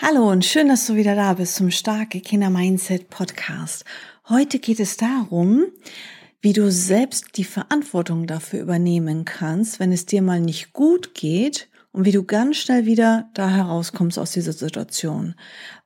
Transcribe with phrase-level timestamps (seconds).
[0.00, 3.84] Hallo und schön, dass du wieder da bist zum Starke Kinder Mindset Podcast.
[4.28, 5.66] Heute geht es darum,
[6.40, 11.68] wie du selbst die Verantwortung dafür übernehmen kannst, wenn es dir mal nicht gut geht
[11.92, 15.34] und wie du ganz schnell wieder da herauskommst aus dieser Situation.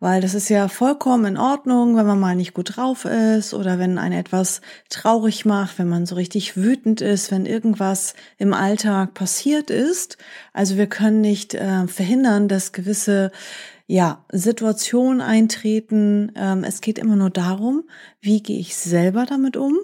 [0.00, 3.78] Weil das ist ja vollkommen in Ordnung, wenn man mal nicht gut drauf ist oder
[3.78, 9.14] wenn einen etwas traurig macht, wenn man so richtig wütend ist, wenn irgendwas im Alltag
[9.14, 10.18] passiert ist.
[10.52, 13.30] Also wir können nicht äh, verhindern, dass gewisse
[13.86, 16.32] ja, Situationen eintreten.
[16.34, 17.84] Ähm, es geht immer nur darum,
[18.20, 19.78] wie gehe ich selber damit um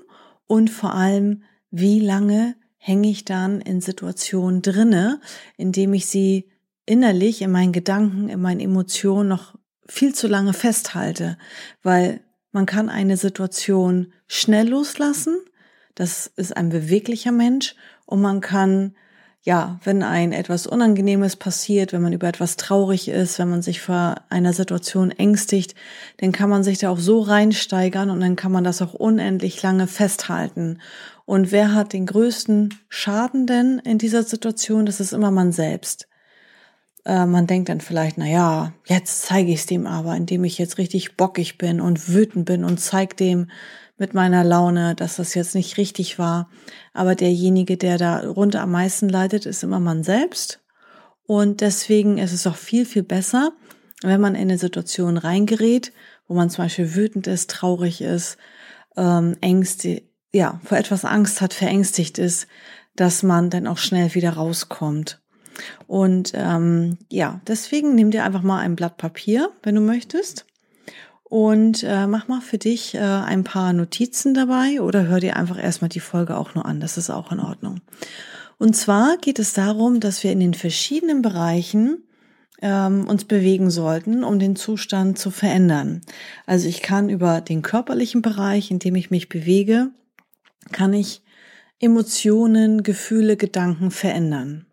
[0.47, 5.21] und vor allem, wie lange hänge ich dann in Situationen drinne,
[5.57, 6.49] indem ich sie
[6.87, 9.55] innerlich in meinen Gedanken, in meinen Emotionen noch
[9.87, 11.37] viel zu lange festhalte,
[11.83, 12.21] weil
[12.53, 15.37] man kann eine Situation schnell loslassen,
[15.95, 17.75] das ist ein beweglicher Mensch
[18.07, 18.95] und man kann
[19.43, 23.81] ja, wenn ein etwas Unangenehmes passiert, wenn man über etwas traurig ist, wenn man sich
[23.81, 25.75] vor einer Situation ängstigt,
[26.19, 29.63] dann kann man sich da auch so reinsteigern und dann kann man das auch unendlich
[29.63, 30.81] lange festhalten.
[31.29, 34.87] Und wer hat den größten Schaden denn in dieser Situation?
[34.87, 36.09] Das ist immer man selbst.
[37.05, 40.57] Äh, man denkt dann vielleicht, na ja, jetzt zeige ich es dem aber, indem ich
[40.57, 43.51] jetzt richtig bockig bin und wütend bin und zeig dem,
[43.99, 46.49] mit meiner Laune, dass das jetzt nicht richtig war.
[46.95, 50.61] Aber derjenige, der da runter am meisten leidet, ist immer man selbst.
[51.27, 53.53] Und deswegen ist es auch viel, viel besser,
[54.03, 55.93] wenn man in eine Situation reingerät,
[56.27, 58.39] wo man zum Beispiel wütend ist, traurig ist,
[58.97, 62.47] ähm, Ängste, ja, vor etwas Angst hat, verängstigt ist,
[62.97, 65.21] dass man dann auch schnell wieder rauskommt.
[65.87, 70.47] Und ähm, ja, deswegen nimm dir einfach mal ein Blatt Papier, wenn du möchtest,
[71.29, 75.63] und äh, mach mal für dich äh, ein paar Notizen dabei oder hör dir einfach
[75.63, 76.81] erstmal die Folge auch nur an.
[76.81, 77.81] Das ist auch in Ordnung.
[78.57, 82.03] Und zwar geht es darum, dass wir in den verschiedenen Bereichen
[82.63, 86.01] ähm, uns bewegen sollten, um den Zustand zu verändern.
[86.47, 89.91] Also ich kann über den körperlichen Bereich, in dem ich mich bewege,
[90.73, 91.23] kann ich
[91.81, 94.67] Emotionen, Gefühle, Gedanken verändern.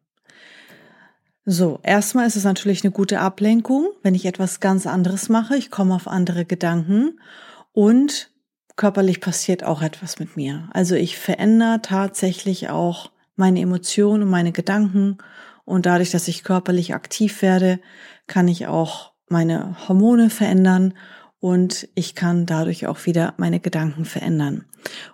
[1.45, 5.55] So, erstmal ist es natürlich eine gute Ablenkung, wenn ich etwas ganz anderes mache.
[5.55, 7.19] Ich komme auf andere Gedanken
[7.71, 8.31] und
[8.75, 10.67] körperlich passiert auch etwas mit mir.
[10.73, 15.19] Also ich verändere tatsächlich auch meine Emotionen und meine Gedanken
[15.65, 17.79] und dadurch, dass ich körperlich aktiv werde,
[18.25, 20.95] kann ich auch meine Hormone verändern
[21.45, 24.65] und ich kann dadurch auch wieder meine Gedanken verändern.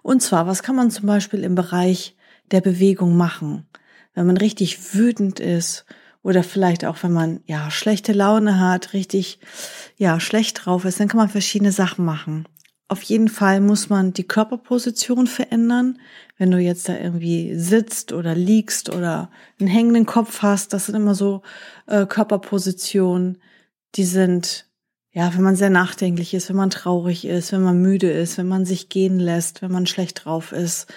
[0.01, 2.15] Und zwar, was kann man zum Beispiel im Bereich
[2.51, 3.67] der Bewegung machen?
[4.13, 5.83] Wenn man richtig wütend ist
[6.23, 9.41] oder vielleicht auch, wenn man ja schlechte Laune hat, richtig
[9.97, 12.47] ja schlecht drauf ist, dann kann man verschiedene Sachen machen.
[12.87, 15.99] Auf jeden Fall muss man die Körperposition verändern.
[16.37, 20.95] Wenn du jetzt da irgendwie sitzt oder liegst oder einen hängenden Kopf hast, das sind
[20.95, 21.41] immer so
[21.87, 23.39] äh, Körperpositionen,
[23.95, 24.70] die sind
[25.13, 28.47] ja, wenn man sehr nachdenklich ist, wenn man traurig ist, wenn man müde ist, wenn
[28.47, 30.87] man sich gehen lässt, wenn man schlecht drauf ist,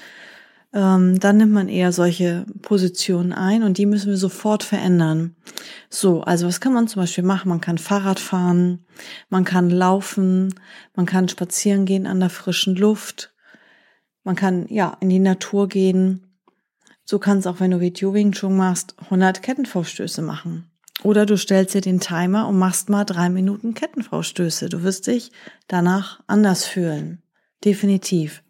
[0.73, 5.35] ähm, dann nimmt man eher solche Positionen ein und die müssen wir sofort verändern.
[5.89, 7.49] So, also was kann man zum Beispiel machen?
[7.49, 8.85] Man kann Fahrrad fahren,
[9.31, 10.55] man kann laufen,
[10.95, 13.35] man kann spazieren gehen an der frischen Luft,
[14.23, 16.27] man kann ja in die Natur gehen.
[17.05, 20.71] So kannst auch, wenn du Video Wing Chun machst, 100 Kettenvorstöße machen.
[21.05, 24.71] Oder du stellst dir den Timer und machst mal drei Minuten Kettenvorstöße.
[24.71, 25.33] Du wirst dich
[25.69, 27.23] danach anders fühlen.
[27.63, 28.43] Definitiv.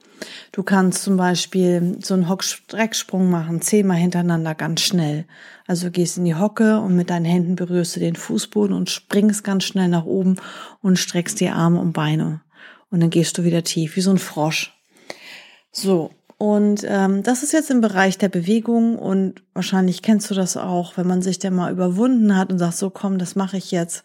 [0.52, 5.26] Du kannst zum Beispiel so einen Hockstrecksprung machen, zehnmal hintereinander ganz schnell.
[5.66, 9.42] Also gehst in die Hocke und mit deinen Händen berührst du den Fußboden und springst
[9.42, 10.36] ganz schnell nach oben
[10.80, 12.40] und streckst die Arme und Beine.
[12.88, 14.72] Und dann gehst du wieder tief, wie so ein Frosch.
[15.72, 20.56] So, und ähm, das ist jetzt im Bereich der Bewegung und wahrscheinlich kennst du das
[20.56, 23.70] auch, wenn man sich dann mal überwunden hat und sagt, so komm, das mache ich
[23.70, 24.04] jetzt.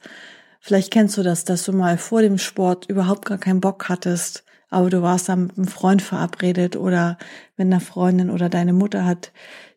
[0.60, 4.44] Vielleicht kennst du das, dass du mal vor dem Sport überhaupt gar keinen Bock hattest,
[4.70, 7.18] aber du warst dann mit einem Freund verabredet oder
[7.58, 9.32] mit einer Freundin oder deine Mutter hat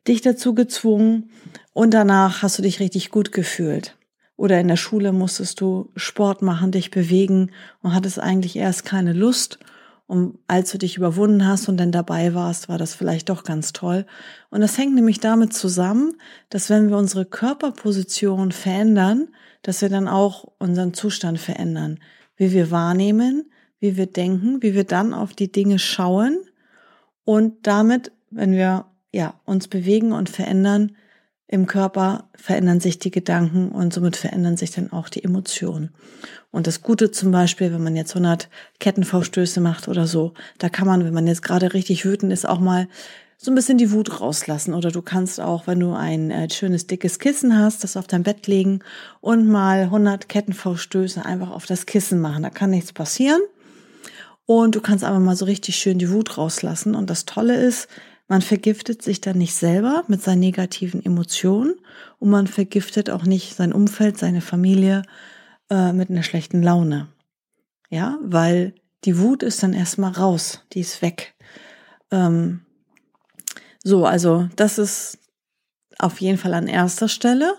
[0.07, 1.31] dich dazu gezwungen
[1.73, 3.97] und danach hast du dich richtig gut gefühlt.
[4.37, 9.13] Oder in der Schule musstest du Sport machen, dich bewegen und hattest eigentlich erst keine
[9.13, 9.59] Lust.
[10.13, 13.73] Und als du dich überwunden hast und dann dabei warst, war das vielleicht doch ganz
[13.73, 14.05] toll.
[14.51, 16.19] Und das hängt nämlich damit zusammen,
[16.51, 19.29] dass wenn wir unsere Körperposition verändern,
[19.63, 21.99] dass wir dann auch unseren Zustand verändern.
[22.37, 26.37] wie wir wahrnehmen, wie wir denken, wie wir dann auf die Dinge schauen
[27.25, 30.95] und damit, wenn wir ja uns bewegen und verändern,
[31.53, 35.91] im Körper verändern sich die Gedanken und somit verändern sich dann auch die Emotionen.
[36.51, 38.49] Und das Gute zum Beispiel, wenn man jetzt 100
[38.81, 42.59] Kettenvorstöße macht oder so, da kann man, wenn man jetzt gerade richtig wütend ist, auch
[42.59, 42.89] mal
[43.37, 44.73] so ein bisschen die Wut rauslassen.
[44.73, 48.23] Oder du kannst auch, wenn du ein äh, schönes dickes Kissen hast, das auf dein
[48.23, 48.81] Bett legen
[49.21, 52.45] und mal 100 Kettenvorstöße einfach auf das Kissen machen.
[52.45, 53.43] Da kann nichts passieren.
[54.47, 56.95] Und du kannst einfach mal so richtig schön die Wut rauslassen.
[56.95, 57.89] Und das Tolle ist,
[58.29, 61.75] man vergiftet sich dann nicht selber mit seinen negativen Emotionen
[62.19, 65.03] und man vergiftet auch nicht sein Umfeld, seine Familie
[65.71, 67.09] äh, mit einer schlechten Laune.
[67.91, 68.75] Ja, weil
[69.05, 71.35] die Wut ist dann erstmal raus, die ist weg.
[72.11, 72.61] Ähm,
[73.85, 75.19] so, also das ist
[75.99, 77.55] auf jeden Fall an erster Stelle.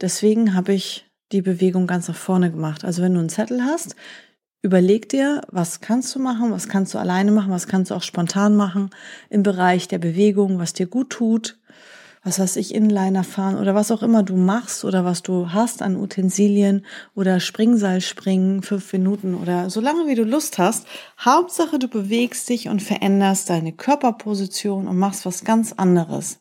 [0.00, 2.84] Deswegen habe ich die Bewegung ganz nach vorne gemacht.
[2.84, 3.94] Also wenn du einen Zettel hast,
[4.62, 8.02] überleg dir, was kannst du machen, was kannst du alleine machen, was kannst du auch
[8.02, 8.90] spontan machen
[9.30, 11.58] im Bereich der Bewegung, was dir gut tut,
[12.22, 15.80] was weiß ich, Inliner fahren oder was auch immer du machst oder was du hast
[15.80, 16.84] an Utensilien
[17.14, 20.86] oder Springseil springen, fünf Minuten oder so lange wie du Lust hast.
[21.18, 26.40] Hauptsache du bewegst dich und veränderst deine Körperposition und machst was ganz anderes.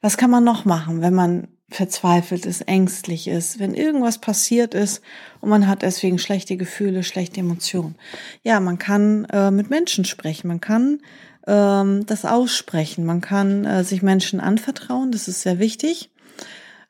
[0.00, 5.02] Was kann man noch machen, wenn man verzweifelt ist, ängstlich ist, wenn irgendwas passiert ist
[5.40, 7.96] und man hat deswegen schlechte Gefühle, schlechte Emotionen.
[8.42, 11.00] Ja, man kann äh, mit Menschen sprechen, man kann
[11.46, 16.10] ähm, das aussprechen, man kann äh, sich Menschen anvertrauen, das ist sehr wichtig.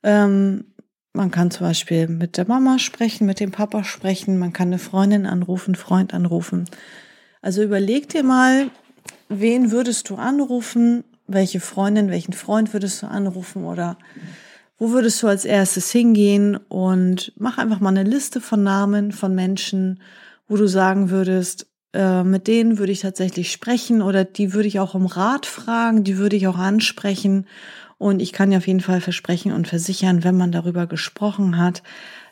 [0.04, 0.64] Ähm,
[1.12, 4.78] man kann zum Beispiel mit der Mama sprechen, mit dem Papa sprechen, man kann eine
[4.78, 6.66] Freundin anrufen, Freund anrufen.
[7.42, 8.70] Also überleg dir mal,
[9.28, 13.96] wen würdest du anrufen, welche Freundin, welchen Freund würdest du anrufen oder
[14.78, 19.34] wo würdest du als erstes hingehen und mach einfach mal eine Liste von Namen von
[19.34, 20.00] Menschen,
[20.46, 24.78] wo du sagen würdest, äh, mit denen würde ich tatsächlich sprechen oder die würde ich
[24.78, 27.46] auch um Rat fragen, die würde ich auch ansprechen.
[27.98, 31.82] Und ich kann ja auf jeden Fall versprechen und versichern, wenn man darüber gesprochen hat,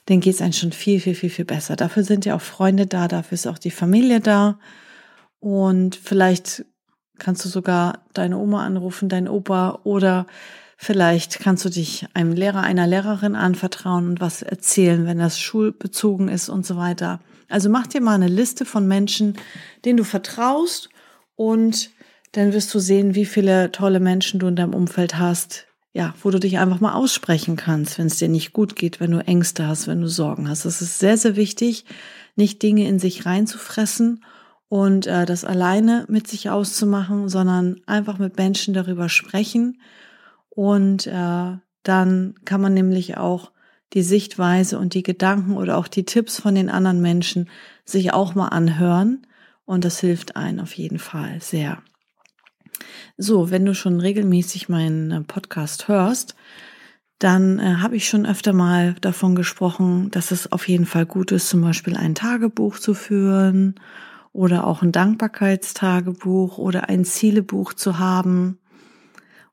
[0.07, 1.75] dann geht es einem schon viel, viel, viel, viel besser.
[1.75, 4.61] Dafür sind ja auch Freunde da, dafür ist auch die Familie da.
[5.41, 6.65] Und vielleicht
[7.19, 10.27] kannst du sogar deine Oma anrufen, dein Opa oder
[10.77, 16.29] Vielleicht kannst du dich einem Lehrer, einer Lehrerin anvertrauen und was erzählen, wenn das schulbezogen
[16.29, 17.21] ist und so weiter.
[17.49, 19.35] Also mach dir mal eine Liste von Menschen,
[19.85, 20.91] denen du vertraust
[21.35, 21.91] und
[22.33, 26.31] dann wirst du sehen, wie viele tolle Menschen du in deinem Umfeld hast, ja, wo
[26.31, 29.67] du dich einfach mal aussprechen kannst, wenn es dir nicht gut geht, wenn du Ängste
[29.67, 30.67] hast, wenn du Sorgen hast.
[30.67, 31.87] Es ist sehr, sehr wichtig,
[32.35, 34.23] nicht Dinge in sich reinzufressen
[34.69, 39.79] und äh, das alleine mit sich auszumachen, sondern einfach mit Menschen darüber sprechen,
[40.57, 43.53] und äh, dann kann man nämlich auch
[43.93, 47.51] die Sichtweise und die Gedanken oder auch die Tipps von den anderen Menschen
[47.85, 49.27] sich auch mal anhören.
[49.67, 51.83] Und das hilft einen auf jeden Fall sehr.
[53.19, 56.37] So, wenn du schon regelmäßig meinen äh, Podcast hörst,
[57.19, 61.33] dann äh, habe ich schon öfter mal davon gesprochen, dass es auf jeden Fall gut
[61.33, 63.75] ist, zum Beispiel ein Tagebuch zu führen
[64.33, 68.59] oder auch ein Dankbarkeitstagebuch oder ein Zielebuch zu haben.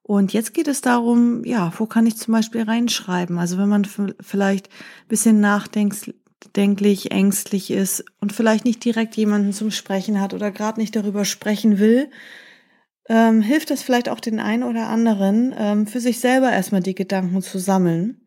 [0.04, 3.40] Und jetzt geht es darum, ja, wo kann ich zum Beispiel reinschreiben?
[3.40, 9.72] Also wenn man vielleicht ein bisschen nachdenklich, ängstlich ist und vielleicht nicht direkt jemanden zum
[9.72, 12.10] Sprechen hat oder gerade nicht darüber sprechen will,
[13.08, 16.96] ähm, hilft es vielleicht auch den einen oder anderen, ähm, für sich selber erstmal die
[16.96, 18.23] Gedanken zu sammeln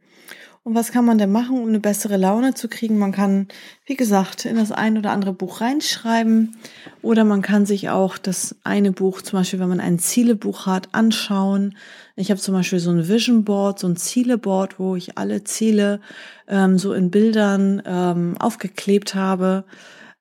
[0.66, 2.98] und was kann man denn machen, um eine bessere Laune zu kriegen?
[2.98, 3.46] Man kann,
[3.84, 6.56] wie gesagt, in das ein oder andere Buch reinschreiben
[7.02, 10.92] oder man kann sich auch das eine Buch, zum Beispiel, wenn man ein Zielebuch hat,
[10.92, 11.76] anschauen.
[12.16, 16.00] Ich habe zum Beispiel so ein Vision Board, so ein Zieleboard, wo ich alle Ziele
[16.48, 19.66] ähm, so in Bildern ähm, aufgeklebt habe,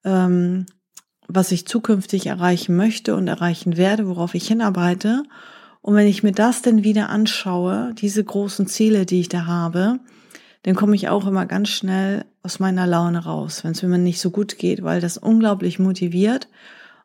[0.03, 0.67] ähm,
[1.27, 5.23] was ich zukünftig erreichen möchte und erreichen werde, worauf ich hinarbeite.
[5.81, 10.01] Und wenn ich mir das denn wieder anschaue, diese großen Ziele, die ich da habe,
[10.65, 14.19] dann komme ich auch immer ganz schnell aus meiner Laune raus, wenn es mir nicht
[14.19, 16.47] so gut geht, weil das unglaublich motiviert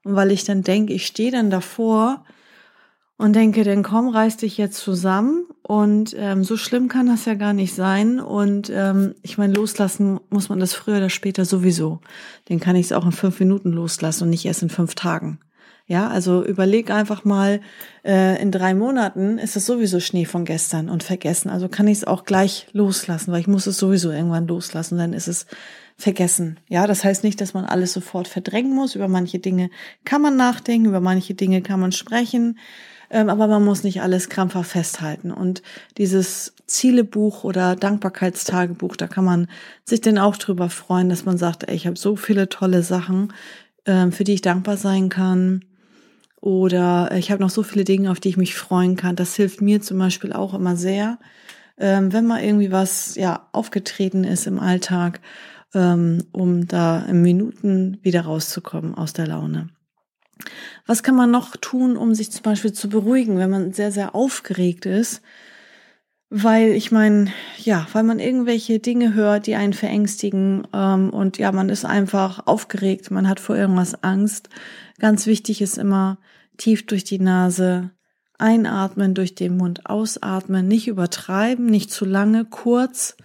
[0.02, 2.24] und weil ich dann denke, ich stehe dann davor
[3.18, 7.34] und denke, dann komm, reiß dich jetzt zusammen und ähm, so schlimm kann das ja
[7.34, 12.00] gar nicht sein und ähm, ich meine, loslassen muss man das früher oder später sowieso.
[12.48, 15.38] Den kann ich es auch in fünf Minuten loslassen und nicht erst in fünf Tagen.
[15.90, 17.60] Ja, also überleg einfach mal,
[18.04, 21.50] äh, in drei Monaten ist es sowieso Schnee von gestern und vergessen.
[21.50, 25.12] Also kann ich es auch gleich loslassen, weil ich muss es sowieso irgendwann loslassen, dann
[25.12, 25.46] ist es
[25.96, 26.60] vergessen.
[26.68, 28.94] Ja, das heißt nicht, dass man alles sofort verdrängen muss.
[28.94, 29.68] Über manche Dinge
[30.04, 32.60] kann man nachdenken, über manche Dinge kann man sprechen.
[33.10, 35.32] ähm, aber man muss nicht alles krampfhaft festhalten.
[35.32, 35.60] Und
[35.98, 39.48] dieses Zielebuch oder Dankbarkeitstagebuch, da kann man
[39.84, 43.32] sich denn auch drüber freuen, dass man sagt, ey, ich habe so viele tolle Sachen,
[43.86, 45.64] ähm, für die ich dankbar sein kann.
[46.40, 49.16] Oder ich habe noch so viele Dinge, auf die ich mich freuen kann.
[49.16, 51.18] Das hilft mir zum Beispiel auch immer sehr,
[51.78, 55.20] ähm, wenn mal irgendwie was ja aufgetreten ist im Alltag,
[55.74, 59.68] ähm, um da in Minuten wieder rauszukommen aus der Laune.
[60.86, 64.14] Was kann man noch tun, um sich zum Beispiel zu beruhigen, wenn man sehr, sehr
[64.14, 65.20] aufgeregt ist?
[66.32, 71.50] Weil ich meine, ja, weil man irgendwelche Dinge hört, die einen verängstigen ähm, und ja,
[71.50, 74.48] man ist einfach aufgeregt, man hat vor irgendwas Angst.
[75.00, 76.18] Ganz wichtig ist immer
[76.56, 77.90] tief durch die Nase
[78.38, 83.16] einatmen, durch den Mund ausatmen, nicht übertreiben, nicht zu lange, kurz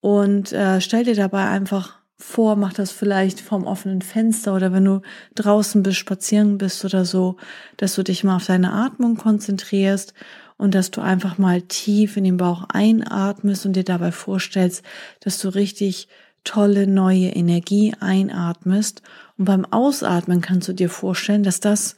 [0.00, 4.84] und äh, stell dir dabei einfach vor, mach das vielleicht vom offenen Fenster oder wenn
[4.84, 5.02] du
[5.34, 7.36] draußen bist, spazieren bist oder so,
[7.76, 10.14] dass du dich mal auf deine Atmung konzentrierst
[10.58, 14.82] und dass du einfach mal tief in den Bauch einatmest und dir dabei vorstellst,
[15.20, 16.08] dass du richtig
[16.44, 19.02] tolle neue Energie einatmest.
[19.36, 21.96] Und beim Ausatmen kannst du dir vorstellen, dass das,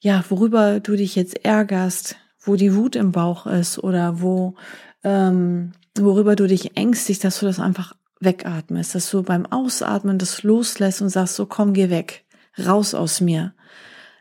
[0.00, 4.54] ja, worüber du dich jetzt ärgerst, wo die Wut im Bauch ist oder wo,
[5.04, 10.42] ähm, worüber du dich ängstigst, dass du das einfach wegatmest, dass du beim Ausatmen das
[10.42, 12.24] loslässt und sagst, so komm, geh weg,
[12.58, 13.54] raus aus mir.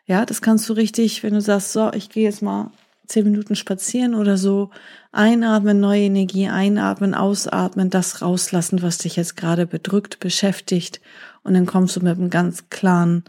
[0.06, 2.72] Ja, das kannst du richtig, wenn du sagst, so, ich gehe jetzt mal
[3.12, 4.70] zehn Minuten spazieren oder so,
[5.12, 11.02] einatmen, neue Energie, einatmen, ausatmen, das rauslassen, was dich jetzt gerade bedrückt, beschäftigt
[11.44, 13.24] und dann kommst du mit einem ganz klaren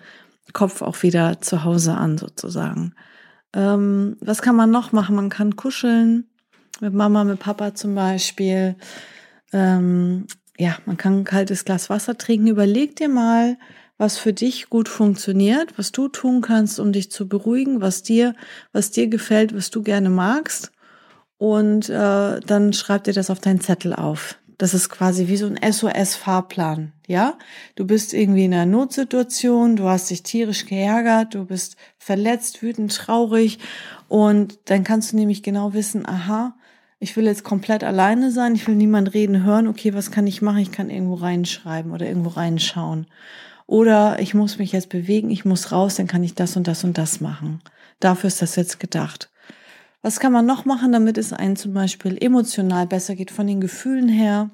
[0.53, 2.95] Kopf auch wieder zu Hause an, sozusagen.
[3.55, 5.17] Ähm, was kann man noch machen?
[5.17, 6.27] Man kann kuscheln,
[6.81, 8.77] mit Mama, mit Papa zum Beispiel.
[9.53, 10.27] Ähm,
[10.59, 12.47] ja, man kann ein kaltes Glas Wasser trinken.
[12.47, 13.57] Überleg dir mal,
[14.03, 18.35] was für dich gut funktioniert, was du tun kannst, um dich zu beruhigen, was dir,
[18.73, 20.73] was dir gefällt, was du gerne magst.
[21.39, 24.41] Und äh, dann schreib dir das auf deinen Zettel auf.
[24.59, 27.39] Das ist quasi wie so ein SOS-Fahrplan, ja?
[27.77, 32.93] Du bist irgendwie in einer Notsituation, du hast dich tierisch geärgert, du bist verletzt, wütend,
[32.93, 33.61] traurig
[34.09, 36.57] und dann kannst du nämlich genau wissen, aha,
[36.99, 40.43] ich will jetzt komplett alleine sein, ich will niemand reden hören, okay, was kann ich
[40.43, 40.59] machen?
[40.59, 43.07] Ich kann irgendwo reinschreiben oder irgendwo reinschauen.
[43.67, 46.85] Oder ich muss mich jetzt bewegen, ich muss raus, dann kann ich das und das
[46.85, 47.61] und das machen.
[48.01, 49.31] Dafür ist das jetzt gedacht.
[50.03, 53.61] Was kann man noch machen, damit es einem zum Beispiel emotional besser geht von den
[53.61, 54.51] Gefühlen her?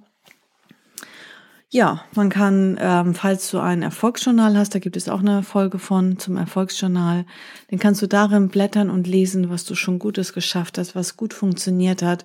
[1.71, 5.79] Ja, man kann, ähm, falls du ein Erfolgsjournal hast, da gibt es auch eine Folge
[5.79, 7.27] von zum Erfolgsjournal,
[7.71, 11.35] dann kannst du darin blättern und lesen, was du schon Gutes geschafft hast, was gut
[11.35, 12.25] funktioniert hat,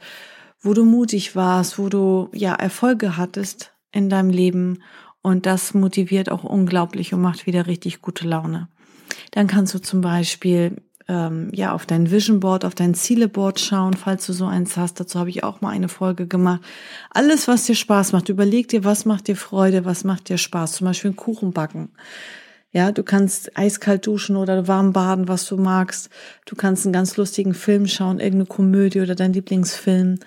[0.61, 4.81] wo du mutig warst, wo du ja Erfolge hattest in deinem Leben
[5.23, 8.67] und das motiviert auch unglaublich und macht wieder richtig gute Laune.
[9.31, 10.77] Dann kannst du zum Beispiel
[11.07, 14.99] ähm, ja auf dein Vision Board, auf dein Zieleboard schauen, falls du so eins hast.
[14.99, 16.61] Dazu habe ich auch mal eine Folge gemacht.
[17.09, 20.73] Alles, was dir Spaß macht, überleg dir, was macht dir Freude, was macht dir Spaß.
[20.73, 21.89] Zum Beispiel Kuchen backen.
[22.75, 26.09] Ja, du kannst eiskalt duschen oder warm baden, was du magst.
[26.47, 30.17] Du kannst einen ganz lustigen Film schauen, irgendeine Komödie oder dein Lieblingsfilm.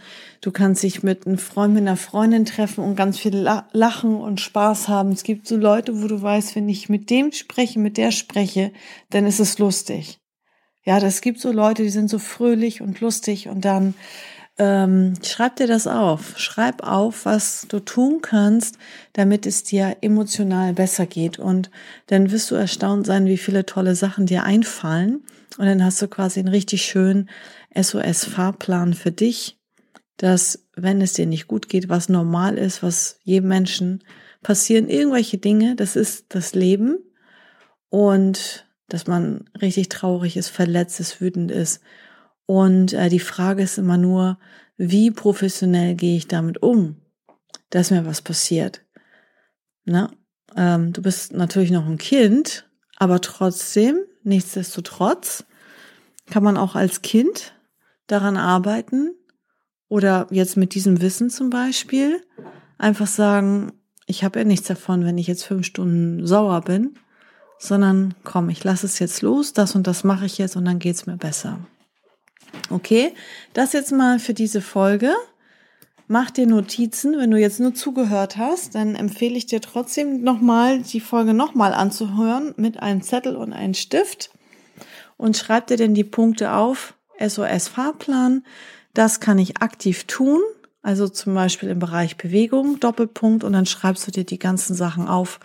[0.40, 3.34] Du kannst dich mit einem Freund, mit einer Freundin treffen und ganz viel
[3.72, 5.10] lachen und Spaß haben.
[5.10, 8.72] Es gibt so Leute, wo du weißt, wenn ich mit dem spreche, mit der spreche,
[9.10, 10.20] dann ist es lustig.
[10.84, 13.94] Ja, das gibt so Leute, die sind so fröhlich und lustig und dann
[14.58, 16.38] ähm, schreib dir das auf.
[16.38, 18.78] Schreib auf, was du tun kannst,
[19.12, 21.38] damit es dir emotional besser geht.
[21.38, 21.70] Und
[22.06, 25.22] dann wirst du erstaunt sein, wie viele tolle Sachen dir einfallen.
[25.58, 27.28] Und dann hast du quasi einen richtig schönen
[27.74, 29.58] SOS-Fahrplan für dich,
[30.16, 34.02] dass, wenn es dir nicht gut geht, was normal ist, was jedem Menschen
[34.42, 36.98] passieren, irgendwelche Dinge, das ist das Leben.
[37.90, 41.80] Und dass man richtig traurig ist, verletzt ist, wütend ist.
[42.46, 44.38] Und äh, die Frage ist immer nur,
[44.76, 46.96] wie professionell gehe ich damit um,
[47.70, 48.82] dass mir was passiert.
[49.84, 50.10] Na,
[50.56, 55.44] ähm, du bist natürlich noch ein Kind, aber trotzdem, nichtsdestotrotz,
[56.28, 57.54] kann man auch als Kind
[58.06, 59.14] daran arbeiten
[59.88, 62.20] oder jetzt mit diesem Wissen zum Beispiel
[62.78, 63.72] einfach sagen,
[64.06, 66.98] ich habe ja nichts davon, wenn ich jetzt fünf Stunden sauer bin
[67.58, 70.78] sondern komm, ich lasse es jetzt los, das und das mache ich jetzt und dann
[70.78, 71.58] geht's mir besser.
[72.70, 73.12] Okay,
[73.52, 75.14] das jetzt mal für diese Folge.
[76.08, 77.18] Mach dir Notizen.
[77.18, 81.74] Wenn du jetzt nur zugehört hast, dann empfehle ich dir trotzdem nochmal die Folge nochmal
[81.74, 84.30] anzuhören mit einem Zettel und einem Stift
[85.16, 86.94] und schreib dir denn die Punkte auf.
[87.18, 88.44] SOS Fahrplan.
[88.94, 90.40] Das kann ich aktiv tun.
[90.82, 95.08] Also zum Beispiel im Bereich Bewegung, Doppelpunkt, und dann schreibst du dir die ganzen Sachen
[95.08, 95.40] auf,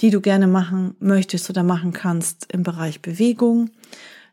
[0.00, 3.70] die du gerne machen möchtest oder machen kannst im Bereich Bewegung.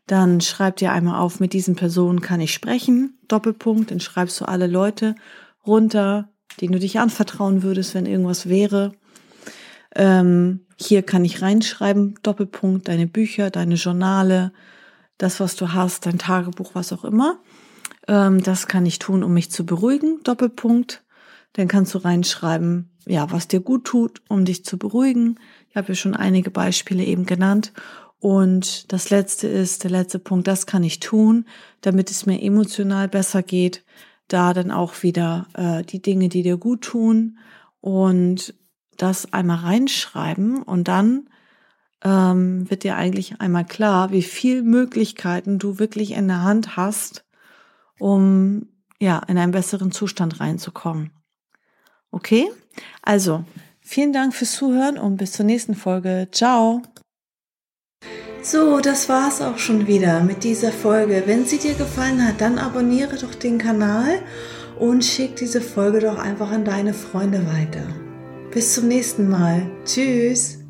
[0.06, 4.44] Dann schreib dir einmal auf, mit diesen Personen kann ich sprechen, Doppelpunkt, dann schreibst du
[4.44, 5.16] alle Leute
[5.66, 6.28] runter,
[6.60, 8.92] denen du dich anvertrauen würdest, wenn irgendwas wäre.
[9.94, 14.52] Ähm, hier kann ich reinschreiben, Doppelpunkt, deine Bücher, deine Journale,
[15.18, 17.40] das, was du hast, dein Tagebuch, was auch immer.
[18.06, 21.02] Ähm, das kann ich tun, um mich zu beruhigen, Doppelpunkt.
[21.54, 25.38] Dann kannst du reinschreiben, ja, was dir gut tut, um dich zu beruhigen.
[25.70, 27.72] Ich habe ja schon einige Beispiele eben genannt.
[28.18, 31.44] Und das letzte ist, der letzte Punkt, das kann ich tun,
[31.80, 33.84] damit es mir emotional besser geht.
[34.28, 37.38] Da dann auch wieder äh, die Dinge, die dir gut tun
[37.80, 38.54] und
[38.96, 41.28] das einmal reinschreiben und dann
[42.02, 47.24] ähm, wird dir eigentlich einmal klar, wie viel Möglichkeiten du wirklich in der Hand hast,
[47.98, 48.68] um
[48.98, 51.10] ja in einen besseren Zustand reinzukommen.
[52.10, 52.46] Okay?
[53.02, 53.44] Also,
[53.80, 56.28] vielen Dank fürs Zuhören und bis zur nächsten Folge.
[56.32, 56.82] Ciao!
[58.48, 61.24] So, das war's auch schon wieder mit dieser Folge.
[61.26, 64.20] Wenn sie dir gefallen hat, dann abonniere doch den Kanal
[64.78, 67.88] und schick diese Folge doch einfach an deine Freunde weiter.
[68.52, 69.68] Bis zum nächsten Mal.
[69.84, 70.65] Tschüss!